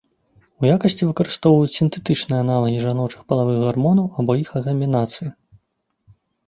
У 0.61 0.69
якасці 0.75 1.03
выкарыстоўваюць 1.09 1.75
сінтэтычныя 1.79 2.39
аналагі 2.47 2.79
жаночых 2.87 3.21
палавых 3.33 3.57
гармонаў 3.69 4.05
або 4.23 4.31
іх 4.45 4.49
камбінацыі. 4.71 5.27